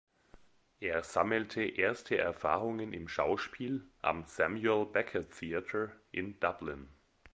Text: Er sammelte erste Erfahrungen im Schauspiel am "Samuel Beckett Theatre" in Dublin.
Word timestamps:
Er 0.79 1.03
sammelte 1.03 1.61
erste 1.61 2.17
Erfahrungen 2.17 2.91
im 2.91 3.07
Schauspiel 3.07 3.87
am 4.01 4.25
"Samuel 4.25 4.87
Beckett 4.87 5.29
Theatre" 5.31 5.91
in 6.11 6.39
Dublin. 6.39 6.89